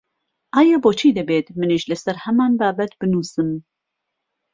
ئایا 0.55 0.77
بۆچی 0.83 1.15
دەبێت 1.17 1.47
منیش 1.59 1.83
لەسەر 1.91 2.15
هەمان 2.25 2.51
بابەت 2.59 2.91
بنووسم؟ 2.99 3.49